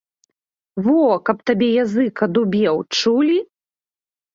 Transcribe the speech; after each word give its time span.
Во, 0.87 1.03
каб 1.31 1.37
табе 1.51 1.69
язык 1.75 2.27
адубеў, 2.31 2.85
чулі? 3.01 3.41